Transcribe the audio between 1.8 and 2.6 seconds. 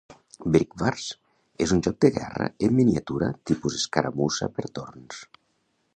joc de guerra